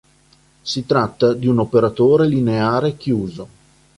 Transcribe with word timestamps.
Si 0.63 0.87
tratta 0.87 1.33
di 1.35 1.45
un 1.45 1.59
operatore 1.59 2.25
lineare 2.25 2.97
chiuso. 2.97 3.47